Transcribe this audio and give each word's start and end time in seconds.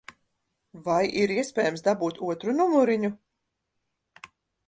Vai 0.85 1.01
ir 1.23 1.33
iespējams 1.35 1.83
dabūt 1.89 2.17
otru 2.29 2.55
numuriņu? 2.61 3.13